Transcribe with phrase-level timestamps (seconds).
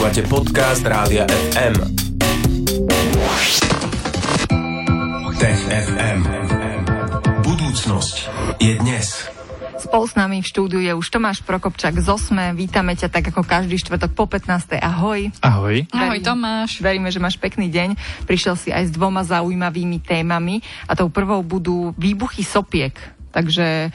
[0.00, 1.76] Počúvate podcast Rádia FM.
[5.36, 6.20] Tech FM.
[7.44, 8.16] Budúcnosť
[8.64, 9.28] je dnes.
[9.76, 12.56] Spolu s nami v štúdiu je už Tomáš Prokopčák z Osme.
[12.56, 14.80] Vítame ťa tak ako každý štvrtok po 15.
[14.80, 15.36] Ahoj.
[15.44, 15.84] Ahoj.
[15.92, 16.80] Ahoj Verím- Tomáš.
[16.80, 18.00] Veríme, že máš pekný deň.
[18.24, 22.96] Prišiel si aj s dvoma zaujímavými témami a tou prvou budú výbuchy sopiek.
[23.36, 23.88] Takže e,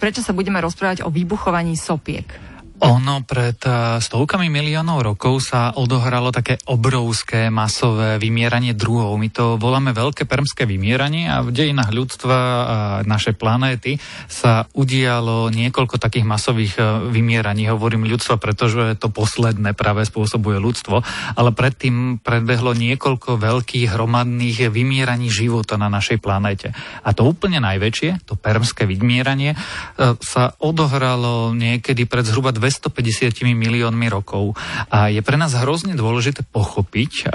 [0.00, 2.53] prečo sa budeme rozprávať o vybuchovaní sopiek?
[2.84, 9.16] Ono pred eh, stovkami miliónov rokov sa odohralo také obrovské masové vymieranie druhov.
[9.16, 12.76] My to voláme veľké permské vymieranie a v dejinách ľudstva a
[13.08, 13.96] našej planéty
[14.28, 17.72] sa udialo niekoľko takých masových eh, vymieraní.
[17.72, 21.00] Hovorím ľudstva, pretože to posledné práve spôsobuje ľudstvo,
[21.40, 26.76] ale predtým predbehlo niekoľko veľkých hromadných vymieraní života na našej planéte.
[27.00, 32.52] A to úplne najväčšie, to permské vymieranie, eh, sa odohralo niekedy pred zhruba
[32.82, 34.58] 250 miliónmi rokov.
[34.90, 37.30] A je pre nás hrozne dôležité pochopiť,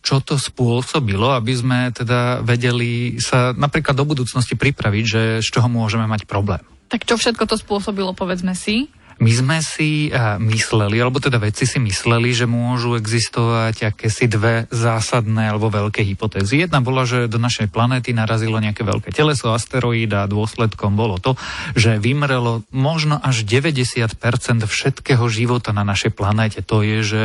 [0.00, 5.68] čo to spôsobilo, aby sme teda vedeli sa napríklad do budúcnosti pripraviť, že z čoho
[5.68, 6.62] môžeme mať problém.
[6.90, 8.90] Tak čo všetko to spôsobilo, povedzme si?
[9.20, 14.64] My sme si a, mysleli, alebo teda vedci si mysleli, že môžu existovať akési dve
[14.72, 16.64] zásadné alebo veľké hypotézy.
[16.64, 21.36] Jedna bola, že do našej planéty narazilo nejaké veľké teleso, asteroid a dôsledkom bolo to,
[21.76, 24.16] že vymrelo možno až 90%
[24.64, 26.64] všetkého života na našej planéte.
[26.64, 27.22] To je, že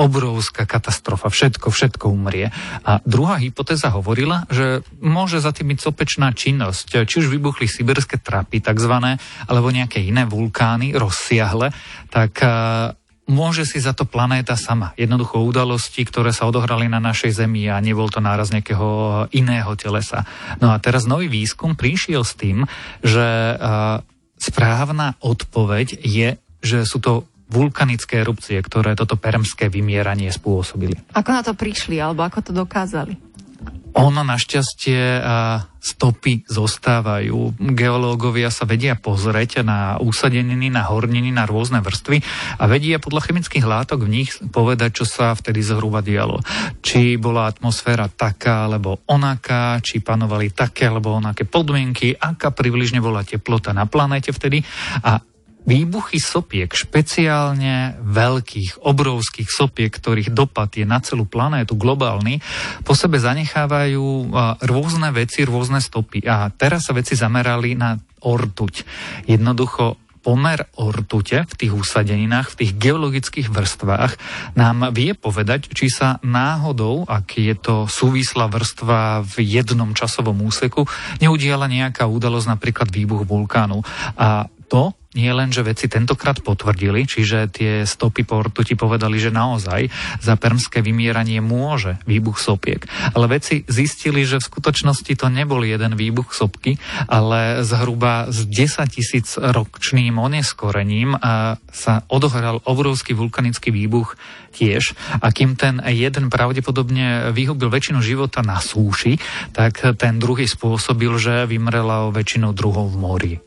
[0.00, 2.48] obrovská katastrofa, všetko, všetko umrie.
[2.80, 8.16] A druhá hypotéza hovorila, že môže za tým byť sopečná činnosť, či už vybuchli sibirské
[8.16, 10.96] trapy, takzvané, alebo nejaké iné vulkány,
[11.26, 11.74] rozsiahle,
[12.14, 12.94] tak a,
[13.26, 14.94] môže si za to planéta sama.
[14.94, 20.22] Jednoducho udalosti, ktoré sa odohrali na našej Zemi a nebol to náraz nejakého iného telesa.
[20.62, 22.62] No a teraz nový výskum prišiel s tým,
[23.02, 23.98] že a,
[24.38, 30.98] správna odpoveď je, že sú to vulkanické erupcie, ktoré toto permské vymieranie spôsobili.
[31.14, 33.25] Ako na to prišli, alebo ako to dokázali?
[33.96, 37.54] Ono našťastie a, stopy zostávajú.
[37.78, 42.18] Geológovia sa vedia pozrieť na úsadeniny, na horniny, na rôzne vrstvy
[42.58, 46.42] a vedia podľa chemických látok v nich povedať, čo sa vtedy zhruba dialo.
[46.82, 53.22] Či bola atmosféra taká alebo onaká, či panovali také alebo onaké podmienky, aká približne bola
[53.22, 54.66] teplota na planéte vtedy
[55.06, 55.22] a
[55.66, 62.38] Výbuchy sopiek, špeciálne veľkých, obrovských sopiek, ktorých dopad je na celú planétu globálny,
[62.86, 64.30] po sebe zanechávajú
[64.62, 66.22] rôzne veci, rôzne stopy.
[66.22, 68.86] A teraz sa veci zamerali na ortuť.
[69.26, 74.18] Jednoducho pomer ortute v tých usadeninách, v tých geologických vrstvách
[74.58, 80.82] nám vie povedať, či sa náhodou, ak je to súvislá vrstva v jednom časovom úseku,
[81.22, 83.86] neudiala nejaká udalosť, napríklad výbuch vulkánu.
[84.18, 89.32] A to nie len, že veci tentokrát potvrdili, čiže tie stopy portu ti povedali, že
[89.32, 89.88] naozaj
[90.20, 92.84] za permské vymieranie môže výbuch sopiek.
[93.16, 96.76] Ale veci zistili, že v skutočnosti to nebol jeden výbuch sopky,
[97.08, 101.16] ale zhruba s 10 tisíc ročným oneskorením
[101.72, 104.20] sa odohral obrovský vulkanický výbuch
[104.52, 104.92] tiež.
[105.24, 109.16] A kým ten jeden pravdepodobne vyhubil väčšinu života na súši,
[109.56, 113.45] tak ten druhý spôsobil, že vymrela o väčšinu druhov v mori.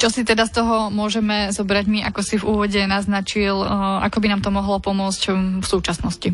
[0.00, 3.68] Čo si teda z toho môžeme zobrať my, ako si v úvode naznačil, eh,
[4.06, 6.30] ako by nám to mohlo pomôcť hm, v súčasnosti?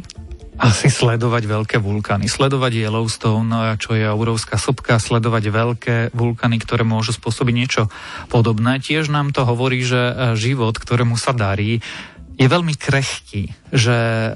[0.59, 2.27] Asi sledovať veľké vulkány.
[2.27, 7.83] Sledovať Yellowstone, čo je obrovská sopka, sledovať veľké vulkány, ktoré môžu spôsobiť niečo
[8.27, 8.83] podobné.
[8.83, 11.79] Tiež nám to hovorí, že e, život, ktorému sa darí,
[12.35, 14.35] je veľmi krehký, že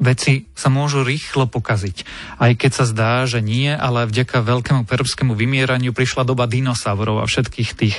[0.00, 2.02] veci sa môžu rýchlo pokaziť.
[2.42, 7.30] Aj keď sa zdá, že nie, ale vďaka veľkému perskému vymieraniu prišla doba dinosaurov a
[7.30, 7.96] všetkých tých,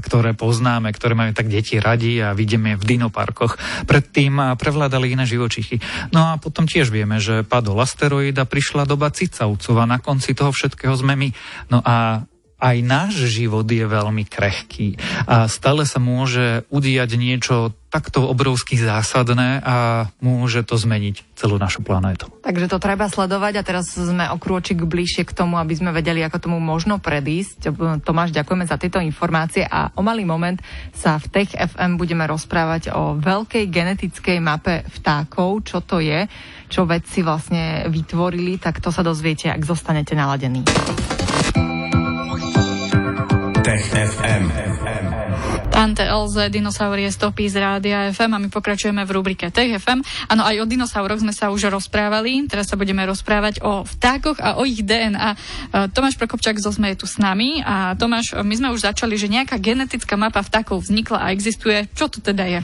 [0.00, 3.84] ktoré poznáme, ktoré majú tak deti radi a vidíme v dinoparkoch.
[3.84, 5.76] Predtým prevládali iné živočichy.
[6.08, 10.32] No a potom tiež vieme, že padol asteroid a prišla doba cicavcov a na konci
[10.32, 11.28] toho všetkého sme my.
[11.68, 12.24] No a
[12.62, 14.94] aj náš život je veľmi krehký
[15.26, 21.84] a stále sa môže udiať niečo takto obrovsky zásadné a môže to zmeniť celú našu
[21.84, 22.32] planétu.
[22.40, 26.24] Takže to treba sledovať a teraz sme o krôčik bližšie k tomu, aby sme vedeli,
[26.24, 27.68] ako tomu možno predísť.
[28.00, 30.56] Tomáš, ďakujeme za tieto informácie a o malý moment
[30.96, 36.24] sa v Tech FM budeme rozprávať o veľkej genetickej mape vtákov, čo to je,
[36.72, 40.64] čo vedci vlastne vytvorili, tak to sa dozviete, ak zostanete naladení.
[45.82, 49.98] Tante LZ, dinosaurie stopy z rádia FM a my pokračujeme v rubrike Tech FM.
[50.30, 54.62] Áno, aj o dinosauroch sme sa už rozprávali, teraz sa budeme rozprávať o vtákoch a
[54.62, 55.34] o ich DNA.
[55.34, 55.36] E,
[55.90, 59.26] Tomáš Prokopčák zo SME je tu s nami a Tomáš, my sme už začali, že
[59.26, 61.90] nejaká genetická mapa vtákov vznikla a existuje.
[61.98, 62.60] Čo to teda je?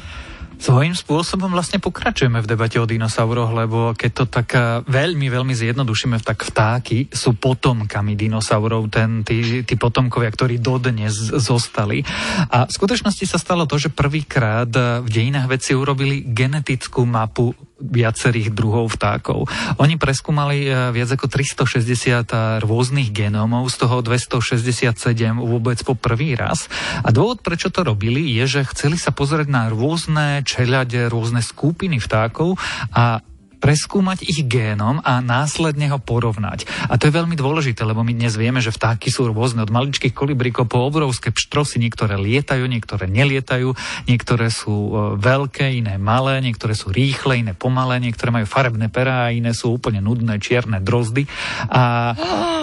[0.59, 5.55] Svojím spôsobom vlastne pokračujeme v debate o dinosauroch, lebo keď to tak eh, veľmi, veľmi
[5.55, 12.03] zjednodušíme, tak vtáky sú potomkami dinosaurov, ten, tí, tí potomkovia, ktorí dodnes zostali.
[12.51, 17.55] A v skutočnosti sa stalo to, že prvýkrát eh, v dejinách veci urobili genetickú mapu
[17.79, 19.47] viacerých druhov vtákov.
[19.79, 24.99] Oni preskúmali eh, viac ako 360 rôznych genómov, z toho 267
[25.39, 26.67] vôbec po prvý raz.
[27.03, 32.03] A dôvod, prečo to robili, je, že chceli sa pozrieť na rôzne čeľade, rôzne skupiny
[32.03, 32.59] vtákov
[32.93, 33.23] a
[33.59, 36.65] preskúmať ich génom a následne ho porovnať.
[36.89, 40.15] A to je veľmi dôležité, lebo my dnes vieme, že vtáky sú rôzne od maličkých
[40.15, 43.75] kolibríkov po obrovské pštrosy, niektoré lietajú, niektoré nelietajú,
[44.07, 49.29] niektoré sú e, veľké, iné malé, niektoré sú rýchle, iné pomalé, niektoré majú farebné perá
[49.29, 51.27] a iné sú úplne nudné čierne drozdy.
[51.69, 51.83] A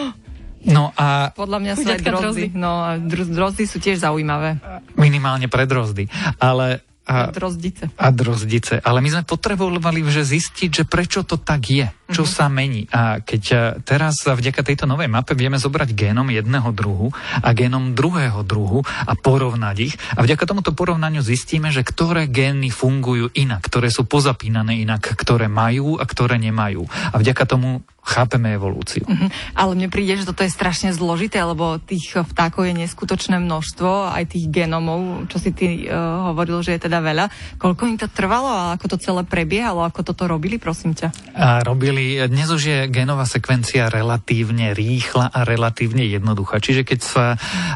[0.65, 1.29] No a...
[1.37, 2.47] Podľa mňa sú aj drozdy.
[2.57, 4.57] No a drozdy sú tiež zaujímavé.
[4.97, 6.09] Minimálne drozdy.
[6.41, 7.93] Ale a, a drozdice.
[8.01, 8.81] A drozdice.
[8.81, 12.37] Ale my sme potrebovali že zistiť, že prečo to tak je, čo mm-hmm.
[12.41, 12.83] sa mení.
[12.89, 17.13] A keď e, teraz vďaka tejto novej mape vieme zobrať génom jedného druhu
[17.45, 19.93] a génom druhého druhu a porovnať ich.
[20.17, 25.45] A vďaka tomuto porovnaniu zistíme, že ktoré gény fungujú inak, ktoré sú pozapínané inak, ktoré
[25.45, 26.89] majú a ktoré nemajú.
[27.13, 29.01] A vďaka tomu chápeme evolúciu.
[29.03, 29.29] Uh-huh.
[29.57, 34.29] Ale mne príde, že toto je strašne zložité, lebo tých vtákov je neskutočné množstvo, aj
[34.29, 37.57] tých genomov, čo si ty uh, hovoril, že je teda veľa.
[37.57, 41.33] Koľko im to trvalo a ako to celé prebiehalo, ako toto robili, prosím ťa?
[41.33, 46.61] A robili, dnes už je genová sekvencia relatívne rýchla a relatívne jednoduchá.
[46.61, 47.25] Čiže keď sa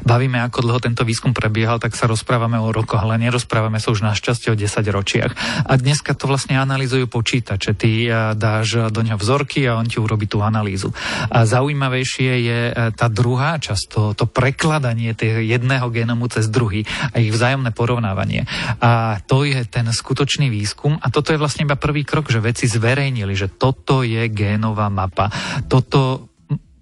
[0.05, 4.05] bavíme, ako dlho tento výskum prebiehal, tak sa rozprávame o rokoch, ale nerozprávame sa už
[4.05, 5.31] našťastie o 10 ročiach.
[5.65, 7.73] A dneska to vlastne analizujú počítače.
[7.73, 7.89] Ty
[8.35, 10.91] dáš do ňa vzorky a on ti urobí robiť tú analýzu.
[11.31, 16.83] A zaujímavejšie je e, tá druhá časť, to, to prekladanie tých jedného genomu cez druhý
[17.15, 18.43] a ich vzájomné porovnávanie.
[18.83, 22.67] A to je ten skutočný výskum a toto je vlastne iba prvý krok, že veci
[22.67, 25.31] zverejnili, že toto je génová mapa.
[25.71, 26.28] Toto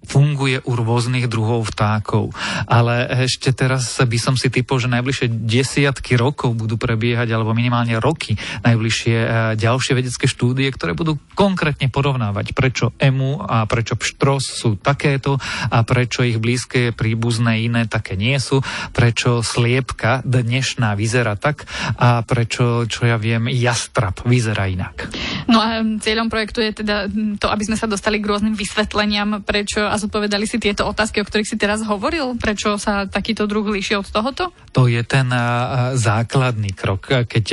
[0.08, 2.32] funguje u rôznych druhov vtákov.
[2.64, 8.00] Ale ešte teraz by som si typol, že najbližšie desiatky rokov budú prebiehať, alebo minimálne
[8.00, 9.28] roky, najbližšie e,
[9.60, 15.36] ďalšie vedecké štúdie, ktoré budú konkrétne porovnávať, prečo emu a prečo pštros sú takéto
[15.68, 18.64] a prečo ich blízke príbuzné iné také nie sú,
[18.96, 21.68] prečo sliepka dnešná vyzerá tak
[22.00, 25.10] a prečo, čo ja viem, jastrap vyzerá inak.
[25.50, 29.84] No a cieľom projektu je teda to, aby sme sa dostali k rôznym vysvetleniam, prečo
[29.98, 32.38] a zodpovedali si tieto otázky, o ktorých si teraz hovoril?
[32.38, 34.54] Prečo sa takýto druh líši od tohoto?
[34.78, 35.26] To je ten
[35.98, 37.46] základný krok, keď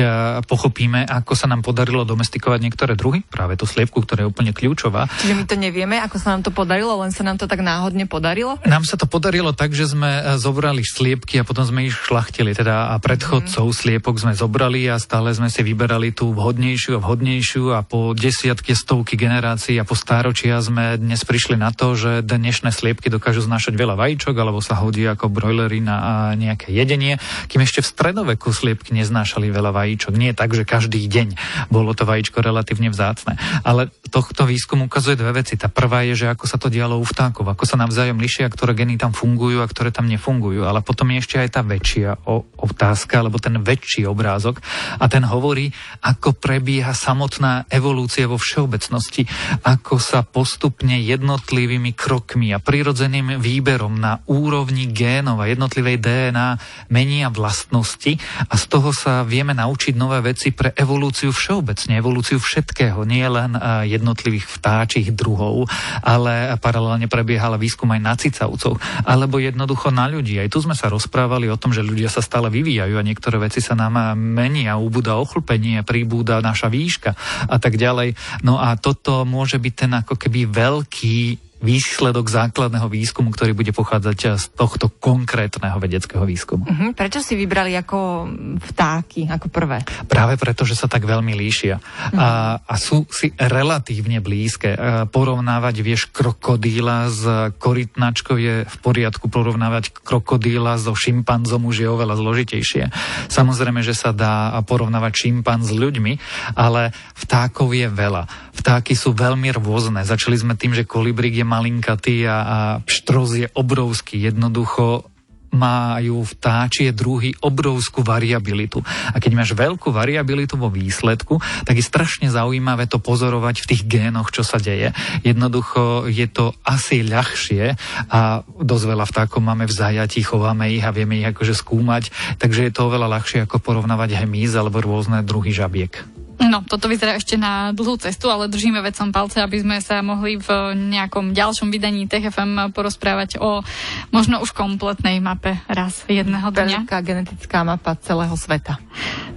[0.46, 5.10] pochopíme, ako sa nám podarilo domestikovať niektoré druhy, práve tú sliepku, ktorá je úplne kľúčová.
[5.26, 8.06] Čiže my to nevieme, ako sa nám to podarilo, len sa nám to tak náhodne
[8.06, 8.62] podarilo?
[8.68, 12.92] Nám sa to podarilo tak, že sme zobrali sliepky a potom sme ich šlachtili, teda
[12.92, 13.76] a predchodcov mm.
[13.76, 18.76] sliepok sme zobrali a stále sme si vyberali tú vhodnejšiu a vhodnejšiu a po desiatky,
[18.76, 23.78] stovky generácií a po stáročia sme dnes prišli na to, že dnešné sliepky dokážu znášať
[23.78, 28.98] veľa vajíčok alebo sa hodí ako brojlery na nejaké jedenie, kým ešte v stredoveku sliepky
[28.98, 30.18] neznášali veľa vajíčok.
[30.18, 31.38] Nie tak, že každý deň
[31.70, 33.38] bolo to vajíčko relatívne vzácne.
[33.62, 35.54] Ale tohto výskum ukazuje dve veci.
[35.54, 38.74] Tá prvá je, že ako sa to dialo u vtákov, ako sa navzájom lišia, ktoré
[38.74, 40.66] geny tam fungujú a ktoré tam nefungujú.
[40.66, 42.26] Ale potom je ešte aj tá väčšia
[42.58, 44.58] otázka, alebo ten väčší obrázok.
[44.98, 45.70] A ten hovorí,
[46.02, 49.30] ako prebieha samotná evolúcia vo všeobecnosti,
[49.62, 56.56] ako sa postupne jednotlivými krokmi krokmi a prirodzeným výberom na úrovni génov a jednotlivej DNA
[56.88, 58.16] menia vlastnosti
[58.48, 63.60] a z toho sa vieme naučiť nové veci pre evolúciu všeobecne, evolúciu všetkého, nie len
[63.84, 65.68] jednotlivých vtáčich druhov,
[66.00, 70.40] ale paralelne prebiehala výskum aj na cicavcov, alebo jednoducho na ľudí.
[70.40, 73.60] Aj tu sme sa rozprávali o tom, že ľudia sa stále vyvíjajú a niektoré veci
[73.60, 77.12] sa nám menia, ubúda ochlpenie, príbúda naša výška
[77.52, 78.16] a tak ďalej.
[78.48, 84.38] No a toto môže byť ten ako keby veľký výsledok základného výskumu, ktorý bude pochádzať
[84.38, 86.70] z tohto konkrétneho vedeckého výskumu.
[86.70, 86.94] Uh-huh.
[86.94, 88.30] Prečo si vybrali ako
[88.62, 89.82] vtáky, ako prvé?
[90.06, 91.82] Práve preto, že sa tak veľmi líšia.
[91.82, 92.22] Uh-huh.
[92.22, 92.30] A,
[92.62, 94.78] a sú si relatívne blízke.
[95.10, 97.24] Porovnávať, vieš, krokodíla s
[97.58, 102.94] korytnačkou je v poriadku, porovnávať krokodíla so šimpanzom už je oveľa zložitejšie.
[103.32, 106.14] Samozrejme, že sa dá porovnávať šimpanz s ľuďmi,
[106.54, 108.28] ale vtákov je veľa.
[108.56, 110.04] Vtáky sú veľmi rôzne.
[110.04, 114.28] Začali sme tým, že kolibrík je malinkatý a, a pštros je obrovský.
[114.28, 115.08] Jednoducho
[115.56, 118.84] majú vtáčie druhy obrovskú variabilitu.
[119.16, 123.84] A keď máš veľkú variabilitu vo výsledku, tak je strašne zaujímavé to pozorovať v tých
[123.88, 124.92] génoch, čo sa deje.
[125.24, 127.80] Jednoducho je to asi ľahšie
[128.12, 132.68] a dosť veľa vtákov máme v zajatí, chováme ich a vieme ich akože skúmať, takže
[132.68, 136.15] je to oveľa ľahšie ako porovnávať hmyz alebo rôzne druhy žabiek.
[136.36, 140.36] No, toto vyzerá ešte na dlhú cestu, ale držíme vecom palce, aby sme sa mohli
[140.36, 143.64] v nejakom ďalšom vydaní TFM porozprávať o
[144.12, 146.86] možno už kompletnej mape raz jedného dňa.
[146.86, 148.78] Veľká genetická mapa celého sveta.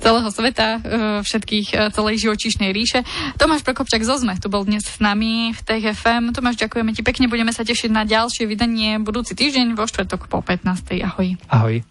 [0.03, 0.81] Celého sveta, e,
[1.23, 3.07] všetkých, e, celej živočíšnej ríše.
[3.39, 6.35] Tomáš Prokopčak zo ZME tu bol dnes s nami v TFM.
[6.35, 10.43] Tomáš, ďakujeme ti pekne, budeme sa tešiť na ďalšie vydanie budúci týždeň vo štvrtok po
[10.43, 11.03] 15.
[11.03, 11.39] Ahoj.
[11.51, 11.83] Ahoj.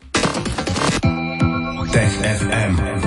[1.88, 3.07] Tech FM.